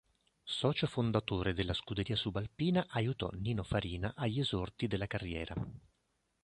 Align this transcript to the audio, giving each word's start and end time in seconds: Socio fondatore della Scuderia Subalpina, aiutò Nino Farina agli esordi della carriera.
Socio 0.49 0.87
fondatore 0.87 1.53
della 1.53 1.75
Scuderia 1.75 2.15
Subalpina, 2.15 2.87
aiutò 2.89 3.29
Nino 3.33 3.61
Farina 3.61 4.13
agli 4.17 4.39
esordi 4.39 4.87
della 4.87 5.05
carriera. 5.05 5.53